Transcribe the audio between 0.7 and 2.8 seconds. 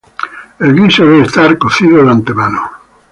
guiso debe estar cocido de antemano.